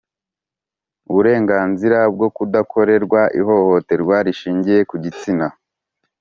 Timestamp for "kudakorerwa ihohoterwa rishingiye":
2.35-4.79